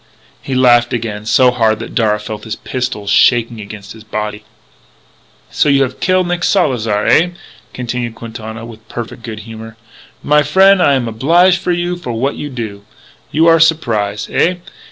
He 0.41 0.55
laughed 0.55 0.93
again 0.93 1.27
so 1.27 1.51
hard 1.51 1.77
that 1.77 1.93
Darragh 1.93 2.21
felt 2.23 2.43
his 2.45 2.55
pistols 2.55 3.11
shaking 3.11 3.61
against 3.61 3.93
his 3.93 4.03
body. 4.03 4.43
"So 5.51 5.69
you 5.69 5.83
have 5.83 5.99
kill 5.99 6.23
Nick 6.23 6.41
Salzar, 6.43 7.05
eh?" 7.05 7.29
continued 7.71 8.15
Quintana 8.15 8.65
with 8.65 8.89
perfect 8.89 9.21
good 9.21 9.41
humour. 9.41 9.77
"My 10.23 10.41
frien', 10.41 10.81
I 10.81 10.93
am 10.95 11.07
oblige 11.07 11.63
to 11.63 11.69
you 11.71 11.97
for 11.97 12.13
what 12.13 12.33
you 12.35 12.49
do. 12.49 12.83
You 13.29 13.45
are 13.45 13.59
surprise? 13.59 14.27
Eh? 14.31 14.55